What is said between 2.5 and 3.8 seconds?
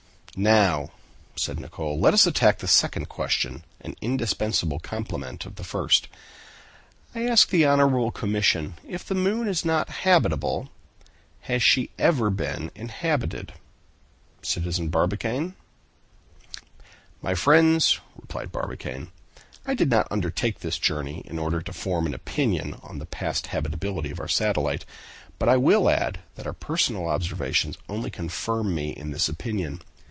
the second question,